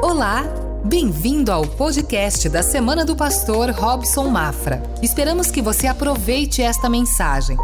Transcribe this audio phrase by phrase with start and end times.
[0.00, 0.44] Olá,
[0.84, 4.80] bem-vindo ao podcast da Semana do Pastor Robson Mafra.
[5.02, 7.56] Esperamos que você aproveite esta mensagem.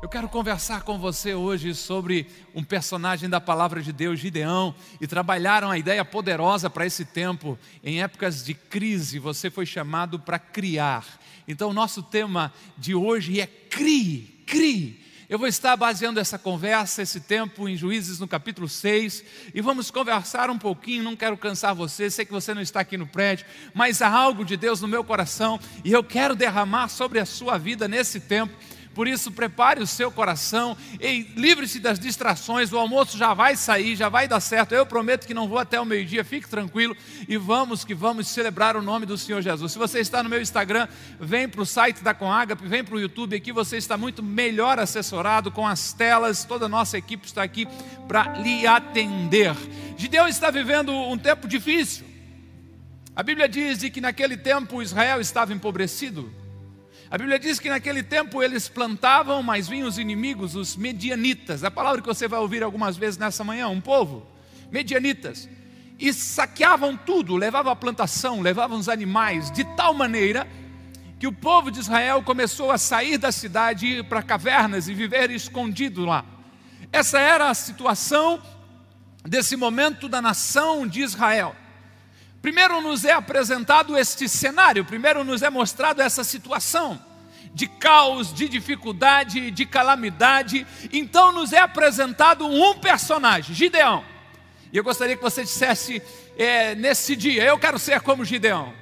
[0.00, 5.06] Eu quero conversar com você hoje sobre um personagem da palavra de Deus, Gideão, e
[5.08, 7.58] trabalharam a ideia poderosa para esse tempo.
[7.82, 11.04] Em épocas de crise, você foi chamado para criar.
[11.48, 14.99] Então, o nosso tema de hoje é crie, crie.
[15.30, 19.22] Eu vou estar baseando essa conversa, esse tempo, em Juízes no capítulo 6,
[19.54, 21.04] e vamos conversar um pouquinho.
[21.04, 24.44] Não quero cansar você, sei que você não está aqui no prédio, mas há algo
[24.44, 28.52] de Deus no meu coração e eu quero derramar sobre a sua vida nesse tempo.
[28.94, 32.72] Por isso, prepare o seu coração e livre-se das distrações.
[32.72, 34.74] O almoço já vai sair, já vai dar certo.
[34.74, 36.96] Eu prometo que não vou até o meio-dia, fique tranquilo
[37.28, 39.72] e vamos que vamos celebrar o nome do Senhor Jesus.
[39.72, 40.88] Se você está no meu Instagram,
[41.20, 43.36] vem para o site da Conagape, vem para o YouTube.
[43.36, 46.44] Aqui você está muito melhor assessorado com as telas.
[46.44, 47.68] Toda a nossa equipe está aqui
[48.08, 49.54] para lhe atender.
[49.96, 52.04] Gideão está vivendo um tempo difícil.
[53.14, 56.39] A Bíblia diz que naquele tempo Israel estava empobrecido.
[57.10, 61.64] A Bíblia diz que naquele tempo eles plantavam, mas vinham os inimigos, os medianitas.
[61.64, 64.24] A palavra que você vai ouvir algumas vezes nessa manhã, um povo,
[64.70, 65.48] medianitas.
[65.98, 70.46] E saqueavam tudo, levavam a plantação, levavam os animais, de tal maneira
[71.18, 75.32] que o povo de Israel começou a sair da cidade, ir para cavernas e viver
[75.32, 76.24] escondido lá.
[76.92, 78.40] Essa era a situação
[79.24, 81.56] desse momento da nação de Israel.
[82.42, 86.98] Primeiro nos é apresentado este cenário, primeiro nos é mostrado essa situação
[87.52, 90.66] de caos, de dificuldade, de calamidade.
[90.92, 94.04] Então nos é apresentado um personagem, Gideão.
[94.72, 96.02] E eu gostaria que você dissesse
[96.38, 98.79] é, nesse dia: Eu quero ser como Gideão.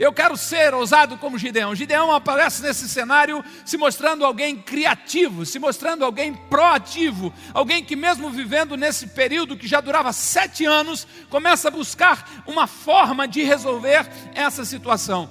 [0.00, 1.74] Eu quero ser ousado como Gideão.
[1.74, 8.30] Gideão aparece nesse cenário se mostrando alguém criativo, se mostrando alguém proativo, alguém que, mesmo
[8.30, 14.08] vivendo nesse período que já durava sete anos, começa a buscar uma forma de resolver
[14.34, 15.28] essa situação.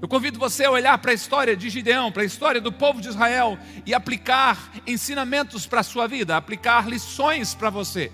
[0.00, 3.00] Eu convido você a olhar para a história de Gideão, para a história do povo
[3.00, 8.10] de Israel e aplicar ensinamentos para a sua vida, aplicar lições para você.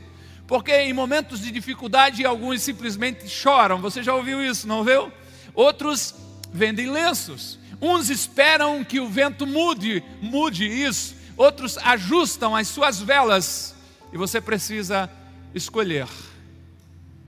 [0.47, 3.81] Porque em momentos de dificuldade alguns simplesmente choram.
[3.81, 5.11] Você já ouviu isso, não viu?
[5.59, 6.15] Outros
[6.53, 7.59] vendem lenços.
[7.83, 11.17] Uns esperam que o vento mude, mude isso.
[11.37, 13.75] Outros ajustam as suas velas.
[14.13, 15.11] E você precisa
[15.53, 16.07] escolher.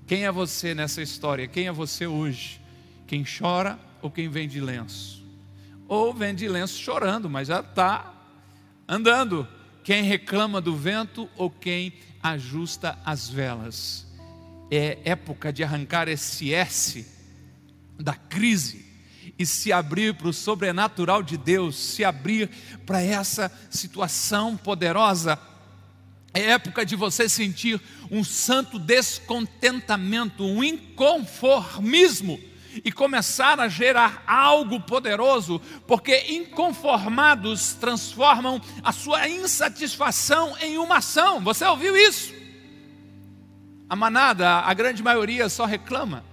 [0.07, 1.49] Quem é você nessa história?
[1.49, 2.61] Quem é você hoje?
[3.05, 5.27] Quem chora ou quem vende lenço?
[5.89, 8.15] Ou vende lenço chorando, mas já está
[8.87, 9.45] andando.
[9.83, 14.07] Quem reclama do vento ou quem ajusta as velas?
[14.71, 17.19] É época de arrancar esse S
[18.03, 18.91] da crise
[19.39, 22.51] e se abrir para o sobrenatural de Deus, se abrir
[22.85, 25.39] para essa situação poderosa.
[26.33, 32.39] É época de você sentir um santo descontentamento, um inconformismo
[32.85, 41.41] e começar a gerar algo poderoso, porque inconformados transformam a sua insatisfação em uma ação.
[41.41, 42.33] Você ouviu isso?
[43.89, 46.30] A manada, a grande maioria só reclama.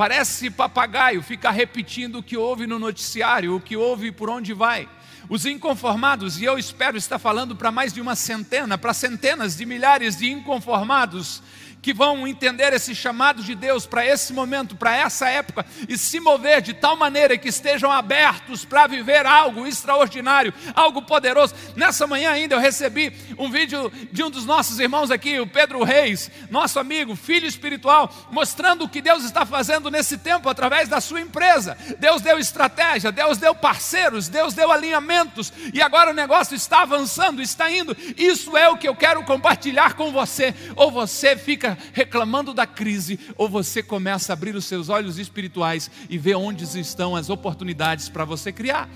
[0.00, 4.88] Parece papagaio, fica repetindo o que ouve no noticiário, o que ouve por onde vai.
[5.28, 9.66] Os inconformados, e eu espero estar falando para mais de uma centena, para centenas de
[9.66, 11.42] milhares de inconformados,
[11.82, 16.20] que vão entender esse chamado de Deus para esse momento, para essa época, e se
[16.20, 21.54] mover de tal maneira que estejam abertos para viver algo extraordinário, algo poderoso.
[21.74, 25.82] Nessa manhã ainda eu recebi um vídeo de um dos nossos irmãos aqui, o Pedro
[25.82, 31.00] Reis, nosso amigo, filho espiritual, mostrando o que Deus está fazendo nesse tempo através da
[31.00, 31.76] sua empresa.
[31.98, 37.40] Deus deu estratégia, Deus deu parceiros, Deus deu alinhamentos, e agora o negócio está avançando,
[37.40, 37.96] está indo.
[38.16, 43.18] Isso é o que eu quero compartilhar com você, ou você fica reclamando da crise,
[43.36, 48.08] ou você começa a abrir os seus olhos espirituais e ver onde estão as oportunidades
[48.08, 48.88] para você criar.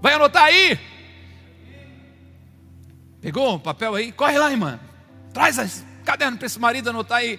[0.00, 0.78] Vai anotar aí.
[3.20, 4.10] Pegou um papel aí?
[4.12, 4.80] Corre lá, irmã.
[5.32, 7.38] Traz as caderno para esse marido anotar aí.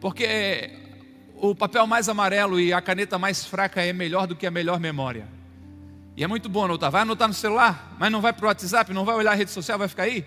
[0.00, 0.70] Porque
[1.36, 4.78] o papel mais amarelo e a caneta mais fraca é melhor do que a melhor
[4.78, 5.26] memória.
[6.16, 6.90] E é muito bom anotar.
[6.90, 9.50] Vai anotar no celular, mas não vai para o WhatsApp, não vai olhar a rede
[9.50, 10.24] social, vai ficar aí?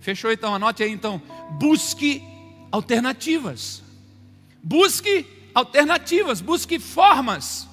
[0.00, 0.54] Fechou então?
[0.54, 1.20] Anote aí então.
[1.58, 2.22] Busque
[2.70, 3.82] alternativas.
[4.62, 7.68] Busque alternativas, busque formas.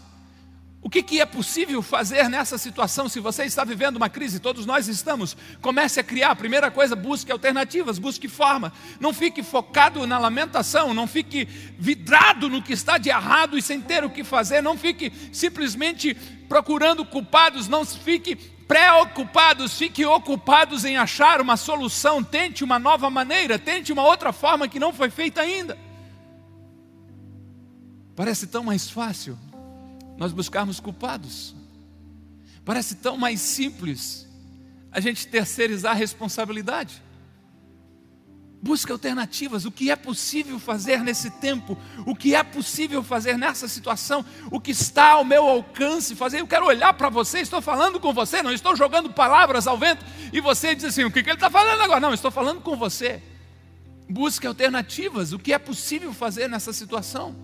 [0.85, 3.09] O que, que, é possível fazer nessa situação?
[3.09, 6.35] Se você está vivendo uma crise, todos nós estamos, comece a criar.
[6.35, 8.71] Primeira coisa, busque alternativas, busque forma.
[8.99, 11.45] Não fique focado na lamentação, não fique
[11.79, 14.61] vidrado no que está de errado e sem ter o que fazer.
[14.61, 16.13] Não fique simplesmente
[16.47, 18.37] procurando culpados, não fique
[18.67, 24.67] preocupados, fiquem ocupados em achar uma solução, tente uma nova maneira, tente uma outra forma
[24.67, 25.77] que não foi feita ainda.
[28.15, 29.37] Parece tão mais fácil
[30.17, 31.55] nós buscarmos culpados.
[32.63, 34.27] Parece tão mais simples
[34.91, 37.03] a gente terceirizar a responsabilidade.
[38.65, 43.67] Busca alternativas, o que é possível fazer nesse tempo, o que é possível fazer nessa
[43.67, 46.39] situação, o que está ao meu alcance fazer.
[46.39, 50.03] Eu quero olhar para você, estou falando com você, não estou jogando palavras ao vento
[50.33, 51.99] e você diz assim: o que, que ele está falando agora?
[51.99, 53.21] Não, estou falando com você.
[54.09, 57.35] Busque alternativas, o que é possível fazer nessa situação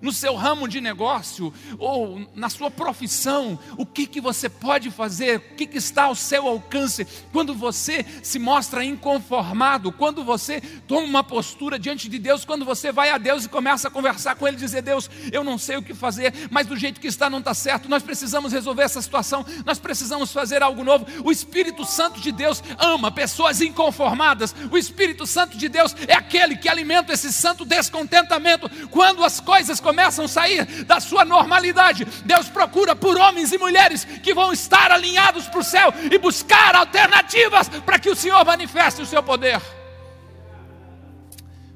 [0.00, 5.38] no seu ramo de negócio ou na sua profissão, o que, que você pode fazer,
[5.38, 11.06] o que, que está ao seu alcance, quando você se mostra inconformado, quando você toma
[11.06, 14.46] uma postura diante de Deus, quando você vai a Deus e começa a conversar com
[14.46, 17.38] Ele, dizer: Deus, eu não sei o que fazer, mas do jeito que está não
[17.38, 21.06] está certo, nós precisamos resolver essa situação, nós precisamos fazer algo novo.
[21.24, 26.56] O Espírito Santo de Deus ama pessoas inconformadas, o Espírito Santo de Deus é aquele
[26.56, 28.68] que alimenta esse santo descontentamento.
[28.88, 32.04] Quando as coisas começam a sair da sua normalidade.
[32.24, 36.74] Deus procura por homens e mulheres que vão estar alinhados para o céu e buscar
[36.74, 39.62] alternativas para que o Senhor manifeste o seu poder.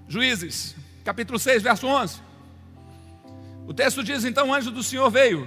[0.08, 0.74] Juízes,
[1.04, 2.20] capítulo 6, verso 11.
[3.68, 5.46] O texto diz: Então o anjo do Senhor veio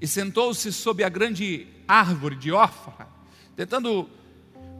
[0.00, 3.08] e sentou-se sob a grande árvore de Orfa,
[3.56, 4.08] tentando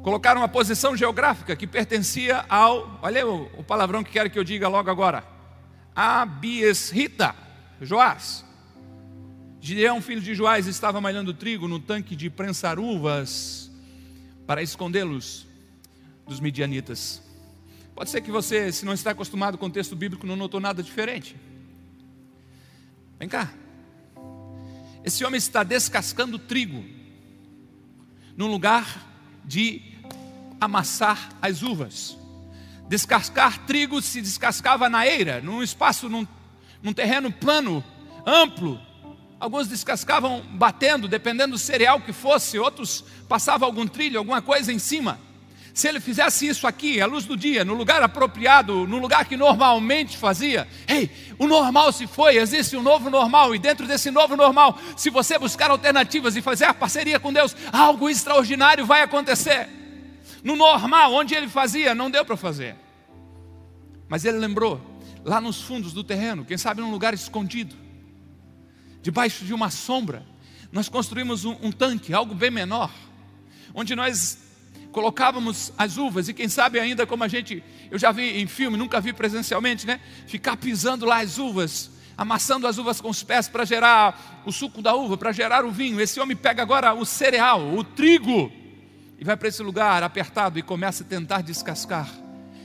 [0.05, 3.01] colocar uma posição geográfica que pertencia ao.
[3.03, 5.32] Olha o palavrão que quero que eu diga logo agora.
[5.95, 7.35] Abiesrita,
[7.81, 8.45] Joás.
[9.61, 13.71] Gideão, filho de Joás, estava malhando trigo no tanque de prensar uvas
[14.47, 15.47] para escondê-los
[16.27, 17.23] dos midianitas.
[17.95, 20.83] Pode ser que você, se não está acostumado com o texto bíblico, não notou nada
[20.83, 21.37] diferente.
[23.19, 23.53] Vem cá.
[25.05, 26.85] Esse homem está descascando trigo
[28.37, 29.83] no lugar de
[30.61, 32.17] amassar as uvas.
[32.89, 36.27] Descascar trigo se descascava na eira, num espaço, num,
[36.83, 37.83] num terreno plano,
[38.27, 38.81] amplo.
[39.41, 44.79] Alguns descascavam batendo, dependendo do cereal que fosse, outros passavam algum trilho, alguma coisa em
[44.79, 45.19] cima.
[45.75, 49.37] Se ele fizesse isso aqui, à luz do dia, no lugar apropriado, no lugar que
[49.37, 54.37] normalmente fazia, ei, o normal se foi, existe um novo normal, e dentro desse novo
[54.37, 59.82] normal, se você buscar alternativas e fazer a parceria com Deus, algo extraordinário vai acontecer.
[60.43, 62.77] No normal, onde ele fazia, não deu para fazer.
[64.09, 64.81] Mas ele lembrou,
[65.25, 67.75] lá nos fundos do terreno, quem sabe num lugar escondido,
[69.01, 70.25] debaixo de uma sombra,
[70.71, 72.91] nós construímos um, um tanque, algo bem menor,
[73.75, 74.39] onde nós
[74.91, 78.77] colocávamos as uvas, e quem sabe ainda como a gente, eu já vi em filme,
[78.77, 80.01] nunca vi presencialmente, né?
[80.27, 84.83] Ficar pisando lá as uvas, amassando as uvas com os pés para gerar o suco
[84.83, 86.01] da uva, para gerar o vinho.
[86.01, 88.53] Esse homem pega agora o cereal, o trigo,
[89.23, 92.09] e vai para esse lugar apertado e começa a tentar descascar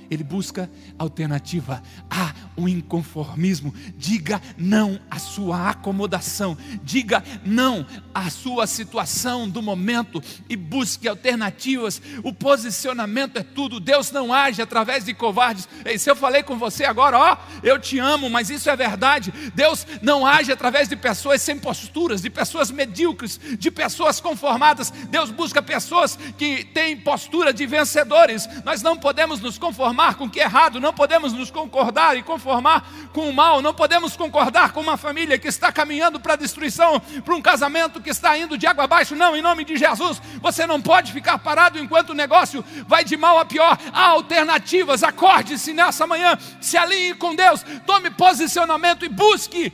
[0.10, 1.82] ele busca alternativa.
[2.10, 3.74] Há um inconformismo.
[3.98, 6.58] Diga não à sua acomodação.
[6.84, 12.02] Diga não à sua situação do momento e busque alternativas.
[12.24, 13.80] O posicionamento é tudo.
[13.80, 15.68] Deus não age através de covardes.
[16.00, 19.34] Se eu falei com você agora, ó, eu te amo, mas isso é verdade.
[19.54, 24.92] Deus não age através de pessoas sem posturas, de pessoas medíocres, de pessoas conformadas.
[25.10, 28.48] Deus busca pessoas que têm postura de vencedores.
[28.64, 32.16] Nós não podemos nos conformar conformar com o que é errado, não podemos nos concordar
[32.16, 36.34] e conformar com o mal, não podemos concordar com uma família que está caminhando para
[36.34, 39.16] a destruição, para um casamento que está indo de água abaixo.
[39.16, 43.18] Não, em nome de Jesus, você não pode ficar parado enquanto o negócio vai de
[43.18, 43.76] mal a pior.
[43.92, 49.74] Há alternativas, acorde-se nessa manhã, se alinhe com Deus, tome posicionamento e busque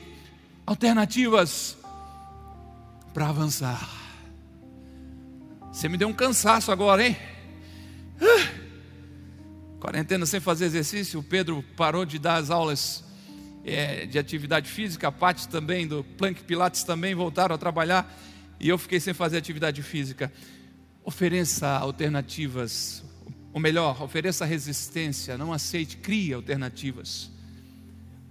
[0.65, 1.77] alternativas
[3.13, 3.89] para avançar.
[5.70, 7.18] Você me deu um cansaço agora, hein?
[8.22, 8.62] Uh.
[9.84, 13.04] Quarentena sem fazer exercício, o Pedro parou de dar as aulas
[13.66, 18.18] é, de atividade física, a parte também do Plank Pilates também voltaram a trabalhar
[18.62, 20.32] e eu fiquei sem fazer atividade física.
[21.04, 23.04] Ofereça alternativas,
[23.52, 27.30] ou melhor, ofereça resistência, não aceite, crie alternativas.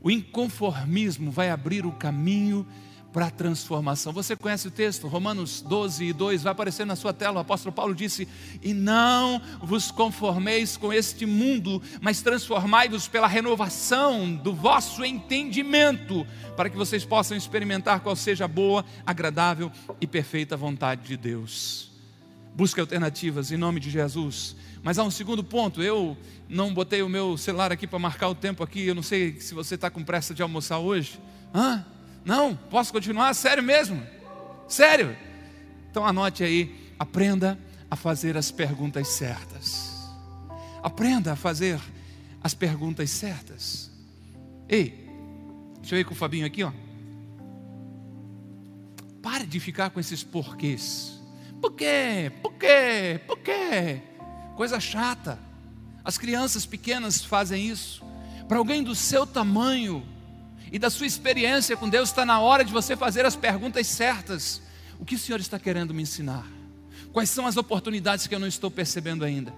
[0.00, 2.66] O inconformismo vai abrir o caminho
[3.12, 4.12] para a transformação.
[4.12, 7.36] Você conhece o texto, Romanos 12 e 2, vai aparecer na sua tela.
[7.36, 8.26] O apóstolo Paulo disse:
[8.62, 16.26] E não vos conformeis com este mundo, mas transformai-vos pela renovação do vosso entendimento,
[16.56, 21.90] para que vocês possam experimentar qual seja a boa, agradável e perfeita vontade de Deus.
[22.54, 24.56] Busque alternativas em nome de Jesus.
[24.82, 25.82] Mas há um segundo ponto.
[25.82, 26.16] Eu
[26.48, 28.86] não botei o meu celular aqui para marcar o tempo aqui.
[28.86, 31.18] Eu não sei se você está com pressa de almoçar hoje.
[31.54, 31.84] Hã?
[32.24, 33.34] Não, posso continuar?
[33.34, 34.02] Sério mesmo?
[34.68, 35.16] Sério?
[35.90, 37.58] Então anote aí, aprenda
[37.90, 39.92] a fazer as perguntas certas.
[40.82, 41.80] Aprenda a fazer
[42.42, 43.90] as perguntas certas.
[44.68, 45.02] Ei,
[45.82, 46.72] Deixa eu ir com o Fabinho aqui, ó.
[49.20, 51.20] Pare de ficar com esses porquês.
[51.60, 52.30] Por quê?
[52.40, 53.20] Por quê?
[53.26, 54.00] Por quê?
[54.56, 55.38] Coisa chata.
[56.04, 58.04] As crianças pequenas fazem isso.
[58.46, 60.06] Para alguém do seu tamanho
[60.72, 64.62] e da sua experiência com Deus, está na hora de você fazer as perguntas certas.
[64.98, 66.46] O que o Senhor está querendo me ensinar?
[67.12, 69.52] Quais são as oportunidades que eu não estou percebendo ainda?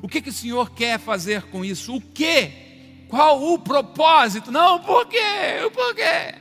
[0.00, 1.94] O que, que o Senhor quer fazer com isso?
[1.94, 3.04] O que?
[3.08, 4.50] Qual o propósito?
[4.50, 5.62] Não, por quê?
[5.66, 6.34] O porquê?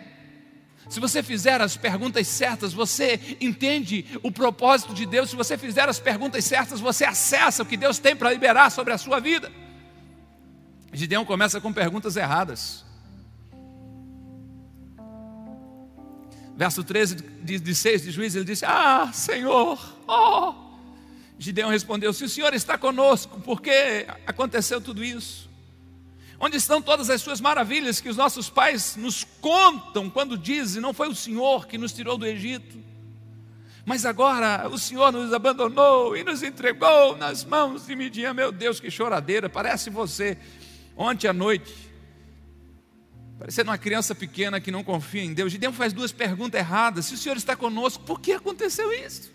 [0.90, 5.32] Se você fizer as perguntas certas, você entende o propósito de Deus.
[5.32, 8.94] Se você fizer as perguntas certas, você acessa o que Deus tem para liberar sobre
[8.94, 9.52] a sua vida.
[10.94, 12.86] Gideão começa com perguntas erradas.
[16.56, 20.54] Verso 13 de, de 6 de Juízes, ele disse: Ah, Senhor, oh.
[21.38, 25.50] Gideão respondeu: Se o Senhor está conosco, por que aconteceu tudo isso?
[26.40, 30.94] Onde estão todas as suas maravilhas que os nossos pais nos contam quando dizem: Não
[30.94, 32.78] foi o Senhor que nos tirou do Egito,
[33.86, 38.34] mas agora o Senhor nos abandonou e nos entregou nas mãos de Midian.
[38.34, 39.50] Meu Deus, que choradeira!
[39.50, 40.38] Parece você
[40.96, 41.74] ontem à noite,
[43.44, 45.52] parecendo uma criança pequena que não confia em Deus.
[45.52, 49.30] Gideão faz duas perguntas erradas: Se o Senhor está conosco, por que aconteceu isso?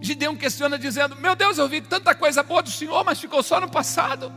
[0.00, 3.60] Gideão questiona dizendo: Meu Deus, eu vi tanta coisa boa do Senhor, mas ficou só
[3.60, 4.32] no passado.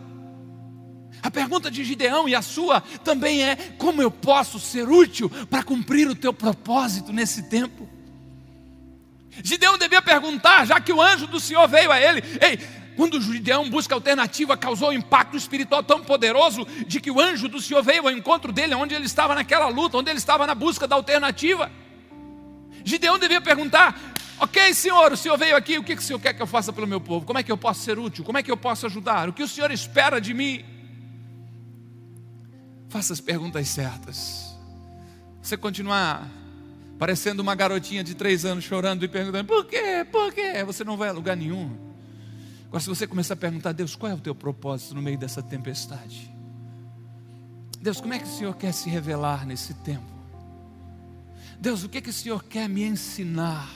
[1.23, 5.63] A pergunta de Gideão e a sua também é: como eu posso ser útil para
[5.63, 7.87] cumprir o teu propósito nesse tempo?
[9.41, 12.59] Gideão devia perguntar, já que o anjo do Senhor veio a ele: Ei,
[12.95, 17.61] quando Gideão busca alternativa, causou um impacto espiritual tão poderoso de que o anjo do
[17.61, 20.87] Senhor veio ao encontro dele, onde ele estava naquela luta, onde ele estava na busca
[20.87, 21.71] da alternativa.
[22.83, 23.99] Gideão devia perguntar:
[24.39, 26.87] Ok, Senhor, o Senhor veio aqui, o que o Senhor quer que eu faça pelo
[26.87, 27.25] meu povo?
[27.25, 28.23] Como é que eu posso ser útil?
[28.23, 29.29] Como é que eu posso ajudar?
[29.29, 30.63] O que o Senhor espera de mim?
[32.89, 34.55] Faça as perguntas certas.
[35.41, 36.27] Você continuar
[36.97, 40.05] parecendo uma garotinha de três anos chorando e perguntando: por quê?
[40.11, 40.63] Por quê?
[40.65, 41.84] Você não vai a lugar nenhum.
[42.75, 45.41] Agora, se você começar a perguntar, Deus, qual é o teu propósito no meio dessa
[45.41, 46.29] tempestade?
[47.79, 50.03] Deus, como é que o Senhor quer se revelar nesse tempo?
[51.57, 53.73] Deus, o que, que o Senhor quer me ensinar?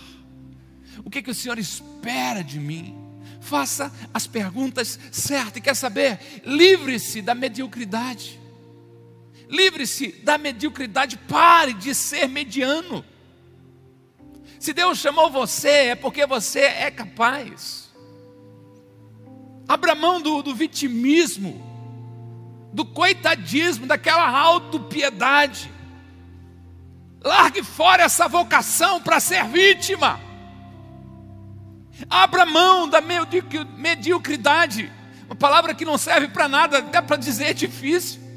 [1.06, 2.94] O que, que o Senhor espera de mim?
[3.39, 6.20] Faça as perguntas certas e quer saber?
[6.46, 8.38] Livre-se da mediocridade.
[9.50, 13.06] Livre-se da mediocridade, pare de ser mediano.
[14.60, 17.88] Se Deus chamou você, é porque você é capaz.
[19.70, 21.64] Abra mão do, do vitimismo,
[22.74, 25.72] do coitadismo, daquela autopiedade.
[27.24, 30.20] Largue fora essa vocação para ser vítima.
[32.10, 34.92] Abra mão da mediocridade,
[35.28, 38.29] uma palavra que não serve para nada, até para dizer é difícil.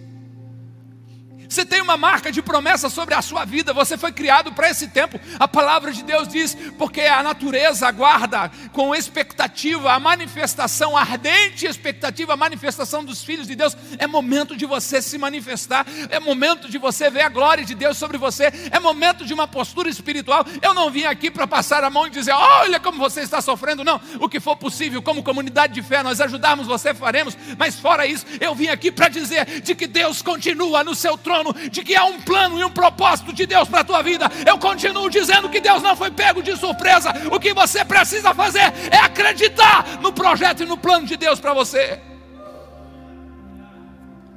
[1.52, 4.88] Você tem uma marca de promessa sobre a sua vida, você foi criado para esse
[4.88, 5.20] tempo.
[5.38, 11.66] A palavra de Deus diz: porque a natureza aguarda com expectativa a manifestação, a ardente
[11.66, 13.76] expectativa, a manifestação dos filhos de Deus.
[13.98, 17.98] É momento de você se manifestar, é momento de você ver a glória de Deus
[17.98, 20.46] sobre você, é momento de uma postura espiritual.
[20.62, 23.84] Eu não vim aqui para passar a mão e dizer: olha como você está sofrendo,
[23.84, 24.00] não.
[24.20, 28.24] O que for possível, como comunidade de fé, nós ajudarmos você, faremos, mas fora isso,
[28.40, 32.04] eu vim aqui para dizer de que Deus continua no seu trono de que há
[32.04, 34.30] um plano e um propósito de Deus para a tua vida.
[34.46, 37.10] Eu continuo dizendo que Deus não foi pego de surpresa.
[37.32, 41.54] O que você precisa fazer é acreditar no projeto e no plano de Deus para
[41.54, 42.00] você.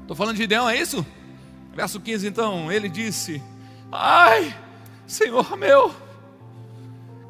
[0.02, 1.06] Estou falando de Gideão, é isso?
[1.74, 3.44] Verso 15, então, ele disse:
[3.92, 4.56] Ai,
[5.06, 5.94] Senhor meu,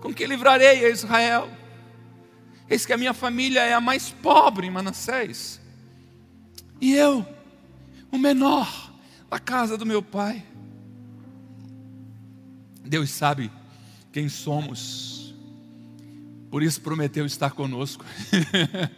[0.02, 1.50] com que livrarei a Israel?
[2.70, 5.62] Eis que a minha família é a mais pobre em Manassés,
[6.82, 7.26] e eu,
[8.12, 8.85] o menor
[9.36, 10.42] a casa do meu pai.
[12.86, 13.52] Deus sabe
[14.12, 15.36] quem somos,
[16.50, 18.06] por isso prometeu estar conosco.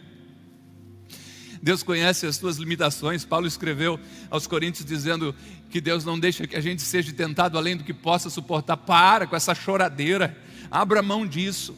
[1.60, 3.24] Deus conhece as tuas limitações.
[3.24, 3.98] Paulo escreveu
[4.30, 5.34] aos Coríntios dizendo
[5.68, 8.76] que Deus não deixa que a gente seja tentado além do que possa suportar.
[8.76, 10.38] Para com essa choradeira,
[10.70, 11.76] abra mão disso.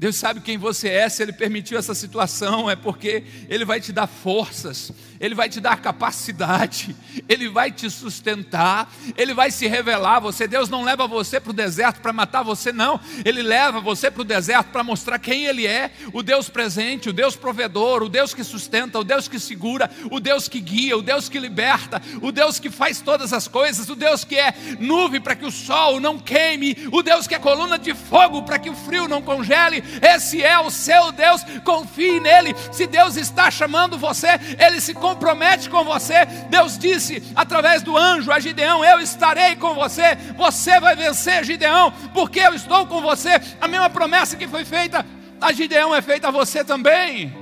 [0.00, 3.92] Deus sabe quem você é, se Ele permitiu essa situação, é porque Ele vai te
[3.92, 4.90] dar forças,
[5.20, 6.96] Ele vai te dar capacidade,
[7.28, 10.48] Ele vai te sustentar, Ele vai se revelar a você.
[10.48, 12.98] Deus não leva você para o deserto para matar você, não.
[13.26, 17.12] Ele leva você para o deserto para mostrar quem Ele é: o Deus presente, o
[17.12, 21.02] Deus provedor, o Deus que sustenta, o Deus que segura, o Deus que guia, o
[21.02, 25.20] Deus que liberta, o Deus que faz todas as coisas, o Deus que é nuvem
[25.20, 28.70] para que o sol não queime, o Deus que é coluna de fogo para que
[28.70, 32.54] o frio não congele esse é o seu Deus, confie nele.
[32.72, 34.28] Se Deus está chamando você,
[34.58, 36.24] ele se compromete com você.
[36.48, 41.92] Deus disse através do anjo a Gideão: Eu estarei com você, você vai vencer, Gideão,
[42.12, 43.40] porque eu estou com você.
[43.60, 45.04] A mesma promessa que foi feita
[45.40, 47.32] a Gideão é feita a você também.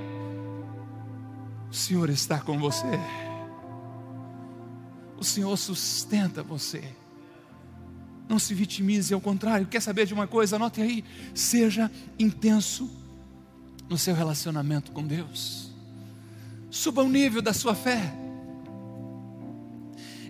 [1.68, 2.86] O Senhor está com você.
[5.18, 6.84] O Senhor sustenta você.
[8.28, 10.56] Não se vitimize, ao contrário, quer saber de uma coisa?
[10.56, 11.02] Anote aí,
[11.34, 12.90] seja intenso
[13.88, 15.70] no seu relacionamento com Deus.
[16.70, 18.12] Suba o nível da sua fé.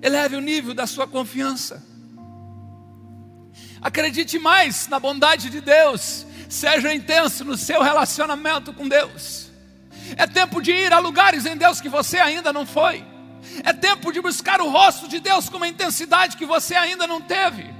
[0.00, 1.84] Eleve o nível da sua confiança.
[3.80, 6.24] Acredite mais na bondade de Deus.
[6.48, 9.50] Seja intenso no seu relacionamento com Deus.
[10.16, 13.04] É tempo de ir a lugares em Deus que você ainda não foi.
[13.64, 17.20] É tempo de buscar o rosto de Deus com uma intensidade que você ainda não
[17.20, 17.77] teve.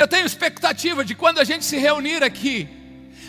[0.00, 2.66] Eu tenho expectativa de quando a gente se reunir aqui,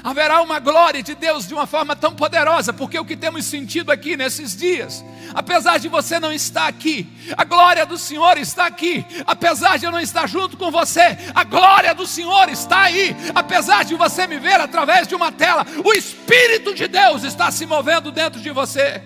[0.01, 3.91] haverá uma glória de Deus de uma forma tão poderosa, porque o que temos sentido
[3.91, 9.05] aqui nesses dias, apesar de você não estar aqui, a glória do Senhor está aqui,
[9.27, 13.83] apesar de eu não estar junto com você, a glória do Senhor está aí, apesar
[13.83, 18.13] de você me ver através de uma tela, o Espírito de Deus está se movendo
[18.13, 19.03] dentro de você.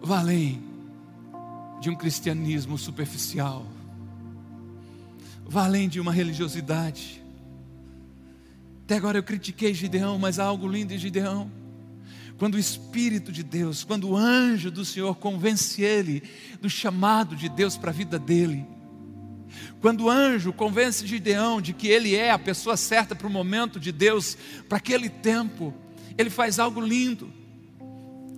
[0.00, 0.62] Vá além
[1.80, 3.66] de um cristianismo superficial
[5.50, 7.20] vá além de uma religiosidade.
[8.84, 11.50] Até agora eu critiquei Gideão, mas há algo lindo em Gideão.
[12.38, 16.22] Quando o Espírito de Deus, quando o anjo do Senhor convence ele
[16.60, 18.64] do chamado de Deus para a vida dele,
[19.80, 23.80] quando o anjo convence Gideão de que ele é a pessoa certa para o momento
[23.80, 24.38] de Deus,
[24.68, 25.74] para aquele tempo,
[26.16, 27.28] ele faz algo lindo.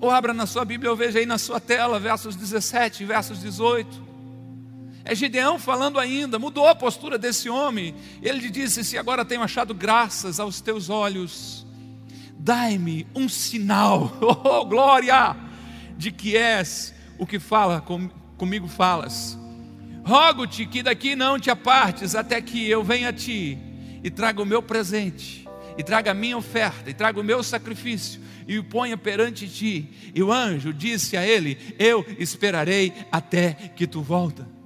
[0.00, 3.38] Ou abra na sua Bíblia, ou veja aí na sua tela, versos 17 e versos
[3.38, 4.11] 18.
[5.04, 7.94] É Gideão falando ainda, mudou a postura desse homem.
[8.22, 11.66] Ele lhe disse: Se agora tenho achado graças aos teus olhos,
[12.38, 15.36] dai-me um sinal, oh glória,
[15.96, 19.38] de que és o que fala com, comigo falas.
[20.04, 23.58] Rogo-te que daqui não te apartes até que eu venha a ti
[24.02, 25.48] e traga o meu presente,
[25.78, 29.88] e traga a minha oferta, e traga o meu sacrifício, e o ponha perante ti.
[30.14, 34.61] E o anjo disse a ele: Eu esperarei até que tu volta.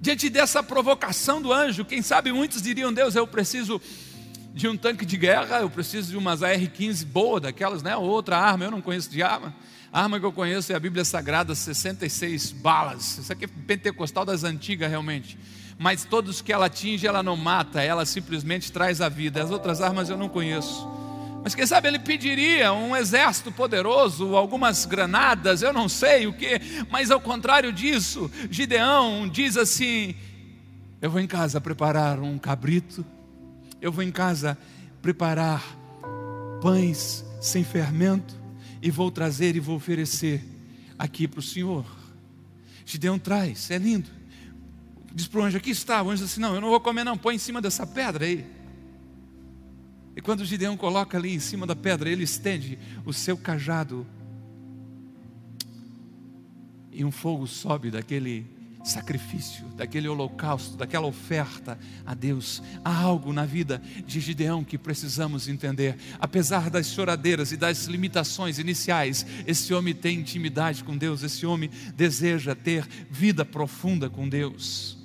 [0.00, 3.80] Diante dessa provocação do anjo, quem sabe muitos diriam: Deus, eu preciso
[4.54, 7.96] de um tanque de guerra, eu preciso de umas AR-15 boa, daquelas, né?
[7.96, 9.54] Outra arma, eu não conheço de arma.
[9.92, 13.18] A arma que eu conheço é a Bíblia Sagrada, 66 balas.
[13.18, 15.38] Isso aqui é pentecostal das antigas, realmente.
[15.78, 19.42] Mas todos que ela atinge, ela não mata, ela simplesmente traz a vida.
[19.42, 20.97] As outras armas eu não conheço.
[21.48, 26.60] Mas quem sabe ele pediria um exército poderoso, algumas granadas, eu não sei o que,
[26.90, 30.14] mas ao contrário disso, Gideão diz assim:
[31.00, 33.02] Eu vou em casa preparar um cabrito,
[33.80, 34.58] eu vou em casa
[35.00, 35.64] preparar
[36.60, 38.36] pães sem fermento
[38.82, 40.44] e vou trazer e vou oferecer
[40.98, 41.86] aqui para o Senhor.
[42.84, 44.10] Gideão traz, é lindo.
[45.14, 46.02] Diz para o anjo: Aqui está.
[46.02, 48.26] O anjo diz assim: Não, eu não vou comer, não, põe em cima dessa pedra
[48.26, 48.57] aí.
[50.18, 54.04] E quando Gideão coloca ali em cima da pedra, ele estende o seu cajado.
[56.90, 58.44] E um fogo sobe daquele
[58.82, 62.60] sacrifício, daquele holocausto, daquela oferta a Deus.
[62.84, 65.96] Há algo na vida de Gideão que precisamos entender.
[66.18, 71.70] Apesar das choradeiras e das limitações iniciais, esse homem tem intimidade com Deus, esse homem
[71.94, 74.97] deseja ter vida profunda com Deus.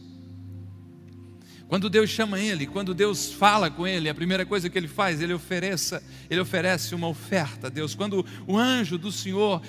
[1.74, 5.20] Quando Deus chama ele, quando Deus fala com ele, a primeira coisa que ele faz,
[5.20, 7.96] ele ofereça, ele oferece uma oferta a Deus.
[7.96, 9.60] Quando o anjo do Senhor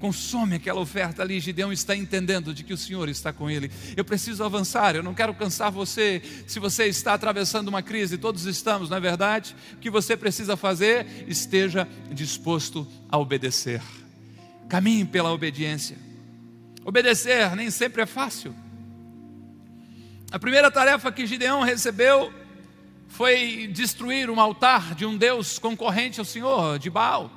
[0.00, 3.70] consome aquela oferta ali, Gideão está entendendo de que o Senhor está com ele.
[3.96, 6.20] Eu preciso avançar, eu não quero cansar você.
[6.48, 9.54] Se você está atravessando uma crise, todos estamos, não é verdade?
[9.74, 11.06] O que você precisa fazer?
[11.28, 13.80] Esteja disposto a obedecer.
[14.68, 15.96] Caminhe pela obediência.
[16.84, 18.52] Obedecer nem sempre é fácil.
[20.32, 22.32] A primeira tarefa que Gideão recebeu
[23.06, 27.30] foi destruir um altar de um Deus concorrente ao Senhor, de Baal.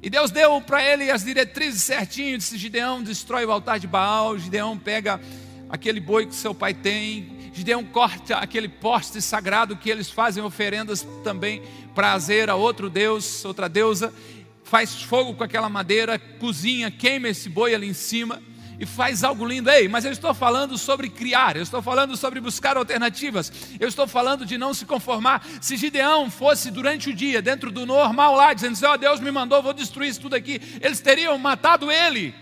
[0.00, 4.38] E Deus deu para ele as diretrizes certinho, disse: Gideão destrói o altar de Baal,
[4.38, 5.20] Gideão pega
[5.68, 11.04] aquele boi que seu pai tem, Gideão corta aquele poste sagrado que eles fazem oferendas
[11.24, 11.60] também
[11.92, 14.14] prazer a outro Deus, outra deusa,
[14.62, 18.40] faz fogo com aquela madeira, cozinha, queima esse boi ali em cima
[18.82, 19.70] e faz algo lindo.
[19.70, 24.08] Ei, mas eu estou falando sobre criar, eu estou falando sobre buscar alternativas, eu estou
[24.08, 25.46] falando de não se conformar.
[25.60, 29.20] Se Gideão fosse durante o dia, dentro do normal lá, dizendo assim: Ó, oh, Deus
[29.20, 32.34] me mandou, vou destruir isso tudo aqui, eles teriam matado ele,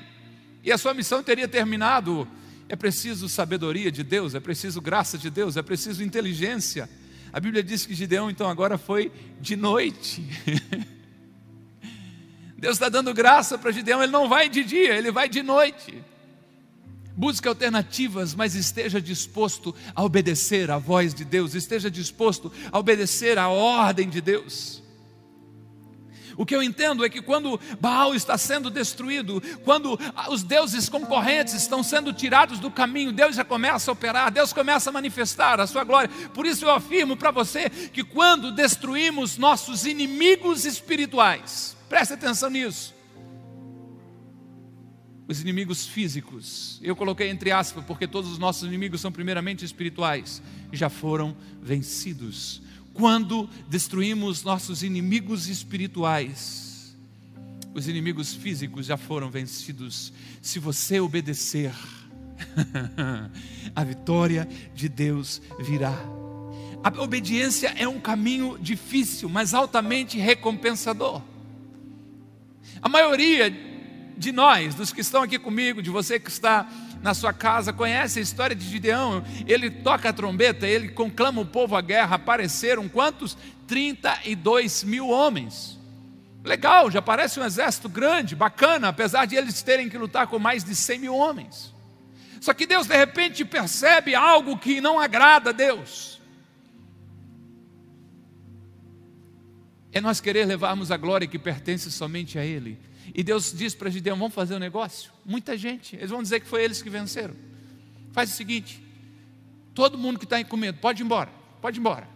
[0.64, 2.26] e a sua missão teria terminado.
[2.70, 6.88] É preciso sabedoria de Deus, é preciso graça de Deus, é preciso inteligência.
[7.30, 10.24] A Bíblia diz que Gideão então agora foi de noite.
[12.56, 16.02] Deus está dando graça para Gideão, ele não vai de dia, ele vai de noite.
[17.16, 23.38] Busque alternativas, mas esteja disposto a obedecer à voz de Deus, esteja disposto a obedecer
[23.38, 24.80] à ordem de Deus.
[26.36, 29.98] O que eu entendo é que quando Baal está sendo destruído, quando
[30.30, 34.88] os deuses concorrentes estão sendo tirados do caminho, Deus já começa a operar, Deus começa
[34.88, 36.08] a manifestar a sua glória.
[36.32, 42.99] Por isso eu afirmo para você que quando destruímos nossos inimigos espirituais, preste atenção nisso
[45.30, 46.80] os inimigos físicos.
[46.82, 52.60] Eu coloquei entre aspas, porque todos os nossos inimigos são primeiramente espirituais, já foram vencidos.
[52.92, 56.96] Quando destruímos nossos inimigos espirituais,
[57.72, 60.12] os inimigos físicos já foram vencidos.
[60.42, 61.72] Se você obedecer,
[63.76, 65.96] a vitória de Deus virá.
[66.82, 71.22] A obediência é um caminho difícil, mas altamente recompensador.
[72.82, 73.69] A maioria
[74.20, 76.68] de nós, dos que estão aqui comigo, de você que está
[77.02, 79.24] na sua casa, conhece a história de Gideão.
[79.46, 82.16] Ele toca a trombeta, ele conclama o povo à guerra.
[82.16, 83.36] Apareceram quantos?
[83.66, 85.80] 32 mil homens.
[86.44, 90.62] Legal, já parece um exército grande, bacana, apesar de eles terem que lutar com mais
[90.62, 91.74] de 100 mil homens.
[92.42, 96.20] Só que Deus de repente percebe algo que não agrada a Deus.
[99.90, 103.90] É nós querer levarmos a glória que pertence somente a Ele e Deus diz para
[103.90, 105.12] Gideão: vamos fazer um negócio?
[105.24, 107.34] Muita gente, eles vão dizer que foi eles que venceram.
[108.12, 108.82] Faz o seguinte:
[109.74, 112.08] todo mundo que está com medo, pode ir embora, pode ir embora.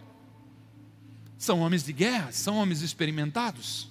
[1.37, 3.89] São homens de guerra, são homens experimentados.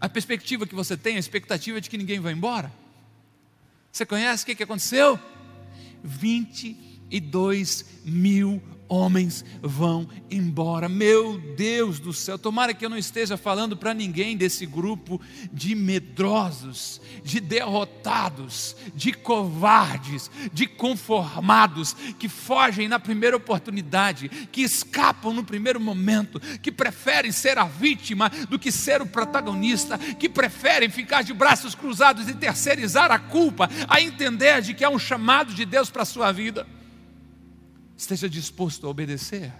[0.00, 2.70] A perspectiva que você tem, a expectativa é de que ninguém vai embora.
[3.90, 5.18] Você conhece o que, que aconteceu?
[7.14, 10.88] 22 mil homens vão embora.
[10.88, 15.20] Meu Deus do céu, tomara que eu não esteja falando para ninguém desse grupo
[15.52, 25.32] de medrosos, de derrotados, de covardes, de conformados, que fogem na primeira oportunidade, que escapam
[25.32, 30.90] no primeiro momento, que preferem ser a vítima do que ser o protagonista, que preferem
[30.90, 35.54] ficar de braços cruzados e terceirizar a culpa, a entender de que é um chamado
[35.54, 36.66] de Deus para a sua vida
[37.96, 39.52] esteja disposto a obedecer.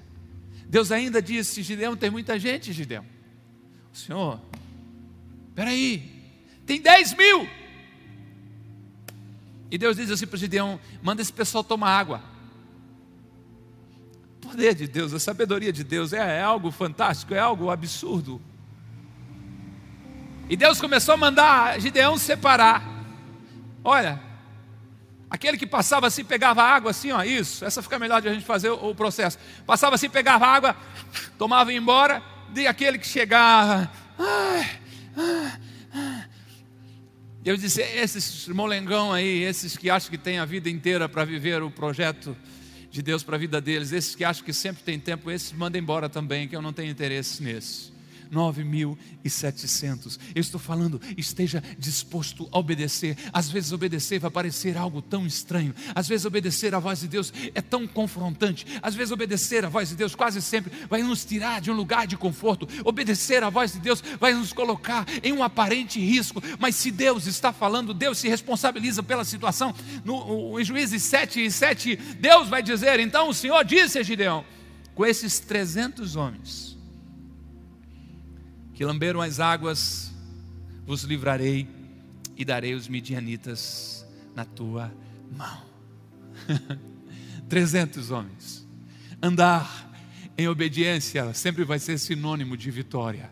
[0.66, 3.04] Deus ainda disse: Gideão, tem muita gente, Gideão.
[3.92, 4.40] O Senhor,
[5.54, 6.32] peraí,
[6.66, 7.48] tem 10 mil.
[9.70, 12.22] E Deus diz assim para Gideão: manda esse pessoal tomar água.
[14.36, 18.40] O poder de Deus, a sabedoria de Deus é, é algo fantástico, é algo absurdo.
[20.48, 22.84] E Deus começou a mandar Gideão separar.
[23.82, 24.20] Olha,
[25.34, 28.46] Aquele que passava assim, pegava água assim, ó, isso, essa fica melhor de a gente
[28.46, 29.36] fazer o, o processo.
[29.66, 30.76] Passava assim, pegava água,
[31.36, 32.22] tomava e embora,
[32.54, 34.70] e aquele que chegava, ai,
[35.16, 35.60] ai,
[35.92, 36.24] ai.
[37.44, 41.64] Eu disse, esses molengão aí, esses que acham que tem a vida inteira para viver
[41.64, 42.36] o projeto
[42.88, 45.82] de Deus para a vida deles, esses que acham que sempre tem tempo, esses mandem
[45.82, 47.92] embora também, que eu não tenho interesse nesses.
[48.34, 50.18] 9.700.
[50.34, 53.16] Eu estou falando, esteja disposto a obedecer.
[53.32, 55.74] Às vezes obedecer vai parecer algo tão estranho.
[55.94, 58.66] Às vezes obedecer à voz de Deus é tão confrontante.
[58.82, 62.06] Às vezes obedecer à voz de Deus quase sempre vai nos tirar de um lugar
[62.06, 62.68] de conforto.
[62.84, 66.42] Obedecer à voz de Deus vai nos colocar em um aparente risco.
[66.58, 69.74] Mas se Deus está falando, Deus se responsabiliza pela situação.
[70.04, 74.44] No, em Juízes 7 e 7, Deus vai dizer: então o Senhor disse a Gideão,
[74.94, 76.73] com esses 300 homens,
[78.74, 80.12] que lamberam as águas,
[80.84, 81.68] vos livrarei
[82.36, 84.92] e darei os midianitas na tua
[85.30, 85.62] mão.
[87.48, 88.66] 300 homens.
[89.22, 89.92] Andar
[90.36, 93.30] em obediência sempre vai ser sinônimo de vitória.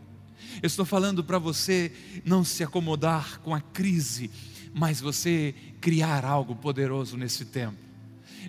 [0.62, 1.90] Eu estou falando para você
[2.24, 4.30] não se acomodar com a crise,
[4.72, 7.91] mas você criar algo poderoso nesse tempo.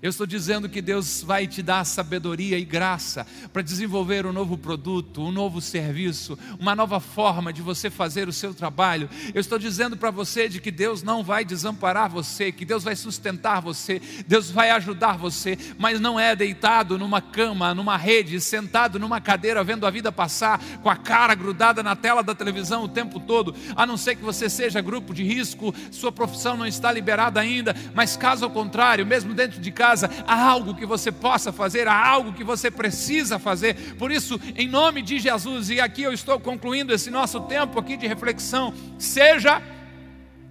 [0.03, 4.57] Eu estou dizendo que Deus vai te dar sabedoria e graça para desenvolver um novo
[4.57, 9.09] produto, um novo serviço, uma nova forma de você fazer o seu trabalho.
[9.33, 12.97] Eu estou dizendo para você de que Deus não vai desamparar você, que Deus vai
[12.97, 18.99] sustentar você, Deus vai ajudar você, mas não é deitado numa cama, numa rede, sentado
[18.99, 22.89] numa cadeira vendo a vida passar com a cara grudada na tela da televisão o
[22.89, 26.91] tempo todo, a não ser que você seja grupo de risco, sua profissão não está
[26.91, 31.11] liberada ainda, mas caso ao contrário, mesmo dentro de casa casa, há algo que você
[31.11, 33.95] possa fazer, há algo que você precisa fazer.
[33.95, 37.95] Por isso, em nome de Jesus, e aqui eu estou concluindo esse nosso tempo aqui
[37.95, 39.61] de reflexão, seja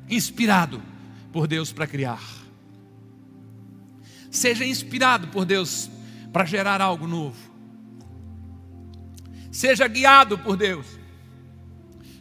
[0.08, 0.80] inspirado
[1.32, 2.22] por Deus para criar.
[4.30, 5.90] Seja inspirado por Deus
[6.32, 7.36] para gerar algo novo.
[9.50, 10.86] Seja guiado por Deus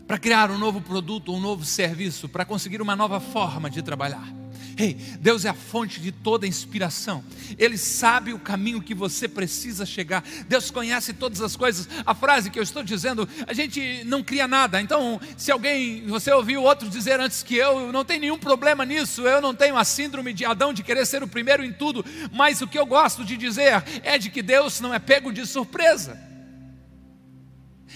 [0.05, 4.40] para criar um novo produto, um novo serviço, para conseguir uma nova forma de trabalhar.
[4.77, 7.23] Ei, Deus é a fonte de toda inspiração.
[7.57, 10.23] Ele sabe o caminho que você precisa chegar.
[10.47, 11.87] Deus conhece todas as coisas.
[12.05, 14.81] A frase que eu estou dizendo, a gente não cria nada.
[14.81, 19.27] Então, se alguém, você ouviu outro dizer antes que eu, não tem nenhum problema nisso.
[19.27, 22.05] Eu não tenho a síndrome de Adão de querer ser o primeiro em tudo.
[22.31, 25.45] Mas o que eu gosto de dizer é de que Deus não é pego de
[25.45, 26.30] surpresa.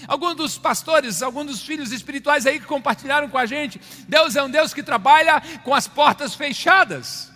[0.06, 4.42] Alguns dos pastores, alguns dos filhos espirituais aí que compartilharam com a gente, Deus é
[4.42, 7.35] um Deus que trabalha com as portas fechadas.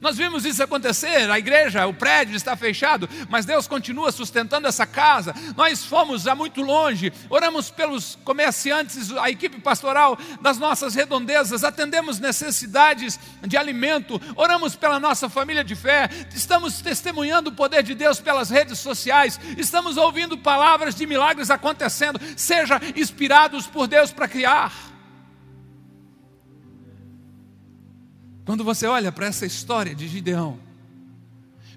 [0.00, 4.86] Nós vimos isso acontecer, a igreja, o prédio está fechado, mas Deus continua sustentando essa
[4.86, 5.34] casa.
[5.56, 12.18] Nós fomos a muito longe, oramos pelos comerciantes, a equipe pastoral das nossas redondezas, atendemos
[12.18, 18.20] necessidades de alimento, oramos pela nossa família de fé, estamos testemunhando o poder de Deus
[18.20, 22.20] pelas redes sociais, estamos ouvindo palavras de milagres acontecendo.
[22.36, 24.93] Seja inspirados por Deus para criar.
[28.44, 30.58] Quando você olha para essa história de Gideão,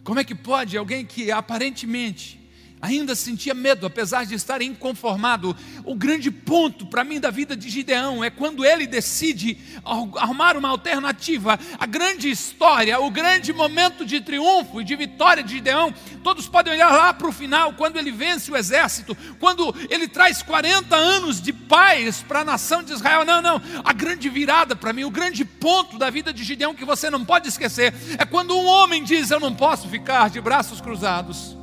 [0.03, 2.36] como é que pode alguém que aparentemente
[2.81, 5.55] ainda sentia medo, apesar de estar inconformado.
[5.83, 10.69] O grande ponto para mim da vida de Gideão é quando ele decide arrumar uma
[10.69, 11.59] alternativa.
[11.79, 16.73] A grande história, o grande momento de triunfo e de vitória de Gideão, todos podem
[16.73, 21.41] olhar lá para o final, quando ele vence o exército, quando ele traz 40 anos
[21.41, 23.25] de paz para a nação de Israel.
[23.25, 26.85] Não, não, a grande virada para mim, o grande ponto da vida de Gideão que
[26.85, 30.79] você não pode esquecer, é quando um homem diz: Eu não posso ficar de braços
[30.79, 31.57] cruzados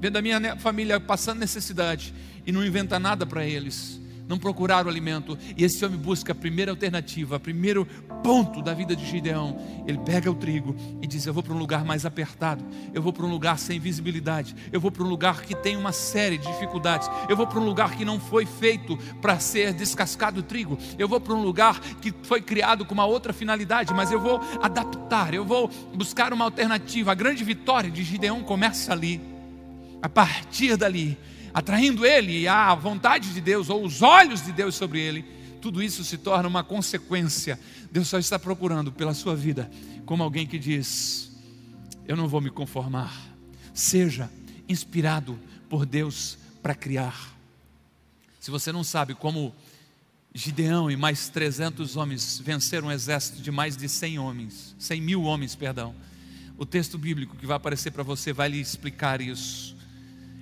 [0.00, 2.14] vendo a minha família passando necessidade
[2.46, 6.34] e não inventa nada para eles, não procurar o alimento, e esse homem busca a
[6.34, 7.86] primeira alternativa, o primeiro
[8.22, 9.58] ponto da vida de Gideão.
[9.86, 13.12] Ele pega o trigo e diz: Eu vou para um lugar mais apertado, eu vou
[13.12, 16.46] para um lugar sem visibilidade, eu vou para um lugar que tem uma série de
[16.46, 20.78] dificuldades, eu vou para um lugar que não foi feito para ser descascado o trigo,
[20.98, 24.40] eu vou para um lugar que foi criado com uma outra finalidade, mas eu vou
[24.60, 27.12] adaptar, eu vou buscar uma alternativa.
[27.12, 29.37] A grande vitória de Gideão começa ali
[30.02, 31.18] a partir dali,
[31.52, 35.24] atraindo ele à vontade de Deus ou os olhos de Deus sobre ele,
[35.60, 37.58] tudo isso se torna uma consequência.
[37.90, 39.70] Deus só está procurando pela sua vida
[40.06, 41.30] como alguém que diz:
[42.06, 43.14] Eu não vou me conformar.
[43.74, 44.30] Seja
[44.68, 47.36] inspirado por Deus para criar.
[48.40, 49.54] Se você não sabe como
[50.34, 55.22] Gideão e mais 300 homens venceram um exército de mais de 100 homens, 100 mil
[55.22, 55.94] homens, perdão.
[56.56, 59.76] O texto bíblico que vai aparecer para você vai lhe explicar isso.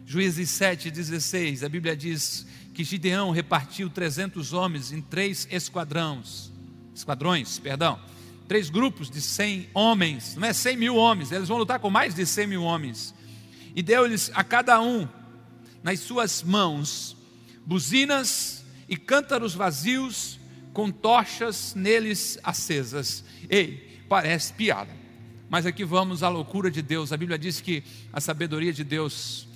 [0.08, 6.52] Juízes 7,16, a Bíblia diz que Gideão repartiu 300 homens em três esquadrões,
[6.94, 7.98] esquadrões, perdão,
[8.46, 12.14] três grupos de 100 homens, não é 100 mil homens, eles vão lutar com mais
[12.14, 13.12] de 100 mil homens,
[13.74, 15.08] e deu-lhes a cada um,
[15.82, 17.16] nas suas mãos,
[17.66, 20.38] buzinas e cântaros vazios,
[20.72, 23.24] com tochas neles acesas.
[23.50, 24.94] Ei, parece piada,
[25.50, 27.12] mas aqui vamos à loucura de Deus.
[27.12, 29.48] A Bíblia diz que a sabedoria de Deus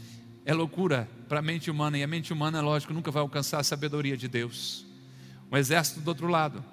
[0.44, 1.08] é loucura.
[1.28, 4.16] Para a mente humana, e a mente humana, é lógico, nunca vai alcançar a sabedoria
[4.16, 4.84] de Deus.
[5.50, 6.64] O exército do outro lado,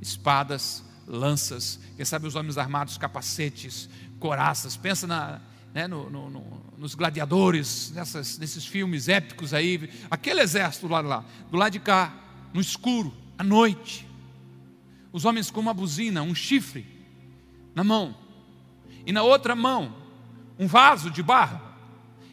[0.00, 5.40] espadas, lanças, quem sabe os homens armados, capacetes, coraças, pensa na,
[5.72, 11.24] né, no, no, no, nos gladiadores, nessas, nesses filmes épicos aí, aquele exército lado lá,
[11.50, 12.14] do lado de cá,
[12.52, 14.06] no escuro, à noite,
[15.12, 16.86] os homens com uma buzina, um chifre
[17.74, 18.14] na mão,
[19.06, 19.96] e na outra mão,
[20.58, 21.67] um vaso de barro,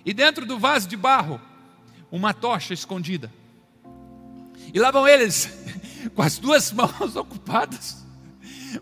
[0.05, 1.41] e dentro do vaso de barro,
[2.11, 3.31] uma tocha escondida.
[4.73, 5.49] E lá vão eles,
[6.13, 8.05] com as duas mãos ocupadas,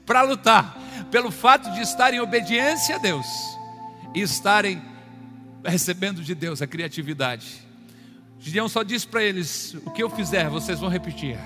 [0.05, 0.77] para lutar,
[1.09, 3.25] pelo fato de estarem em obediência a Deus
[4.13, 4.81] e estarem
[5.63, 7.61] recebendo de Deus a criatividade.
[8.39, 11.37] Gideão só disse para eles: O que eu fizer, vocês vão repetir.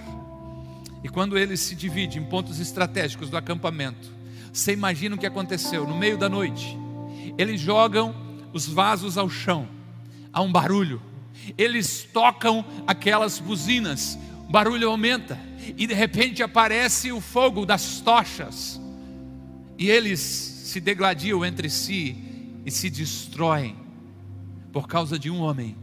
[1.04, 4.12] E quando eles se dividem em pontos estratégicos do acampamento,
[4.52, 6.76] você imagina o que aconteceu no meio da noite.
[7.38, 8.27] Eles jogam
[8.58, 9.68] os vasos ao chão,
[10.34, 11.00] há um barulho.
[11.56, 14.18] Eles tocam aquelas buzinas,
[14.50, 15.40] o barulho aumenta,
[15.78, 18.82] e de repente aparece o fogo das tochas,
[19.78, 22.18] e eles se degladiam entre si
[22.66, 23.76] e se destroem,
[24.74, 25.78] por causa de um homem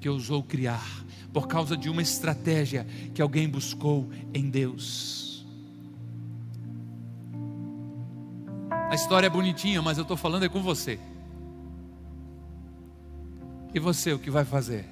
[0.00, 5.44] que ousou criar, por causa de uma estratégia que alguém buscou em Deus.
[8.90, 10.98] A história é bonitinha, mas eu estou falando é com você.
[13.76, 14.86] E você, o que vai fazer?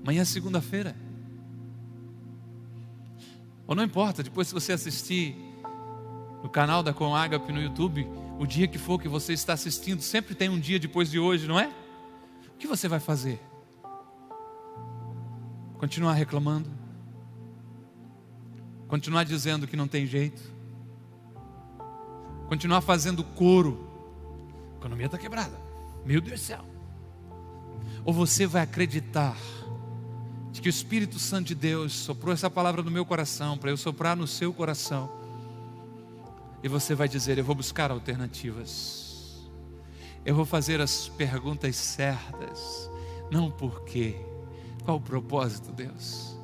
[0.00, 0.96] Amanhã é segunda-feira.
[3.66, 5.36] Ou não importa, depois se você assistir
[6.42, 8.08] no canal da Com no YouTube,
[8.38, 11.46] O dia que for que você está assistindo, sempre tem um dia depois de hoje,
[11.46, 11.70] não é?
[12.54, 13.38] O que você vai fazer?
[15.74, 16.70] Continuar reclamando?
[18.88, 20.40] Continuar dizendo que não tem jeito?
[22.48, 23.90] Continuar fazendo coro?
[24.72, 25.71] A economia está quebrada.
[26.04, 26.64] Meu Deus do céu.
[28.04, 29.36] Ou você vai acreditar
[30.52, 33.76] de que o Espírito Santo de Deus soprou essa palavra no meu coração, para eu
[33.76, 35.10] soprar no seu coração,
[36.62, 39.48] e você vai dizer: Eu vou buscar alternativas,
[40.24, 42.90] eu vou fazer as perguntas certas,
[43.30, 44.14] não porque,
[44.84, 46.36] qual o propósito, Deus?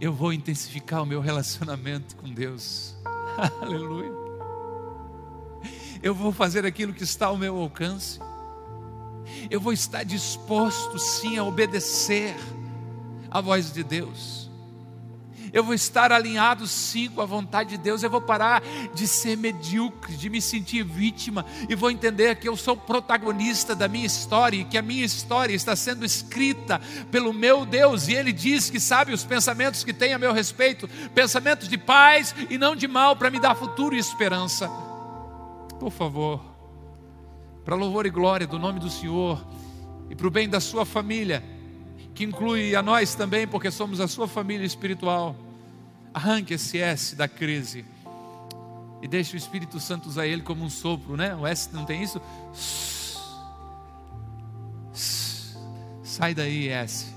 [0.00, 2.94] Eu vou intensificar o meu relacionamento com Deus,
[3.60, 4.12] aleluia.
[6.02, 8.20] Eu vou fazer aquilo que está ao meu alcance,
[9.50, 12.34] eu vou estar disposto sim a obedecer
[13.30, 14.46] a voz de Deus.
[15.52, 18.02] Eu vou estar alinhado sim com a vontade de Deus.
[18.02, 18.62] Eu vou parar
[18.94, 23.88] de ser medíocre, de me sentir vítima e vou entender que eu sou protagonista da
[23.88, 28.08] minha história e que a minha história está sendo escrita pelo meu Deus.
[28.08, 32.34] E Ele diz que sabe os pensamentos que tem a meu respeito, pensamentos de paz
[32.50, 34.68] e não de mal, para me dar futuro e esperança.
[35.78, 36.55] Por favor,
[37.66, 39.44] para louvor e glória do nome do Senhor
[40.08, 41.42] e para o bem da sua família
[42.14, 45.34] que inclui a nós também, porque somos a sua família espiritual.
[46.14, 47.84] Arranque esse S da crise
[49.02, 51.34] e deixe o Espírito Santo usar ele como um sopro, né?
[51.34, 52.22] O S não tem isso?
[56.04, 57.12] Sai daí, S,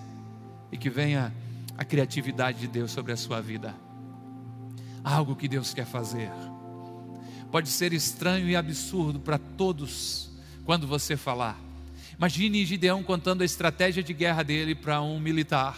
[0.71, 1.31] e que venha
[1.77, 3.75] a criatividade de Deus sobre a sua vida.
[5.03, 6.31] Algo que Deus quer fazer.
[7.51, 10.28] Pode ser estranho e absurdo para todos
[10.69, 11.59] quando você falar
[12.15, 15.75] Imagine Gideão contando a estratégia de guerra dele para um militar.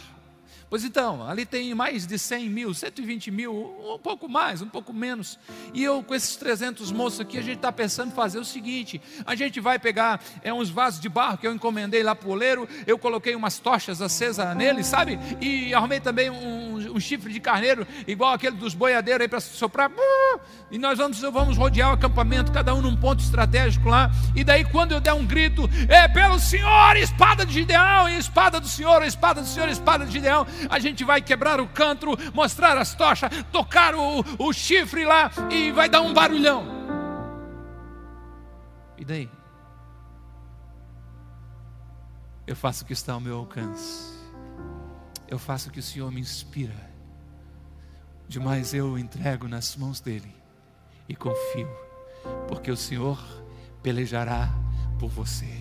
[0.72, 3.54] Pois então, ali tem mais de 100 mil, 120 mil,
[3.94, 5.38] um pouco mais, um pouco menos.
[5.74, 9.02] E eu, com esses 300 moços aqui, a gente está pensando em fazer o seguinte:
[9.26, 12.32] a gente vai pegar é, uns vasos de barro que eu encomendei lá para o
[12.32, 15.20] oleiro, eu coloquei umas tochas acesas nele, sabe?
[15.42, 19.92] E arrumei também um, um chifre de carneiro, igual aquele dos boiadeiros aí para soprar.
[20.72, 24.10] E nós vamos, vamos rodear o acampamento, cada um num ponto estratégico lá.
[24.34, 28.58] E daí, quando eu der um grito, é pelo Senhor, espada de Gideão, e espada
[28.58, 32.78] do Senhor, espada do Senhor, espada de Gideão a gente vai quebrar o canto, mostrar
[32.78, 36.66] as tochas, tocar o, o chifre lá e vai dar um barulhão.
[38.98, 39.30] E daí?
[42.46, 44.12] Eu faço o que está ao meu alcance.
[45.28, 46.92] Eu faço o que o Senhor me inspira.
[48.28, 50.34] Demais eu entrego nas mãos dele
[51.08, 51.70] e confio,
[52.48, 53.20] porque o Senhor
[53.82, 54.50] pelejará
[55.00, 55.61] por você.